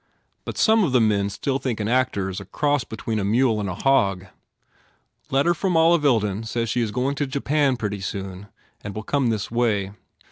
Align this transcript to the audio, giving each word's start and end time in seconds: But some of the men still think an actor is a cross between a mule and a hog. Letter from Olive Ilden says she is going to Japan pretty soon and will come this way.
But 0.45 0.57
some 0.57 0.83
of 0.83 0.93
the 0.93 0.99
men 0.99 1.29
still 1.29 1.59
think 1.59 1.79
an 1.79 1.87
actor 1.87 2.27
is 2.27 2.39
a 2.39 2.45
cross 2.45 2.83
between 2.83 3.19
a 3.19 3.23
mule 3.23 3.59
and 3.59 3.69
a 3.69 3.75
hog. 3.75 4.25
Letter 5.29 5.53
from 5.53 5.77
Olive 5.77 6.01
Ilden 6.03 6.43
says 6.47 6.69
she 6.69 6.81
is 6.81 6.89
going 6.89 7.13
to 7.17 7.27
Japan 7.27 7.77
pretty 7.77 8.01
soon 8.01 8.47
and 8.83 8.95
will 8.95 9.03
come 9.03 9.27
this 9.29 9.51
way. 9.51 9.91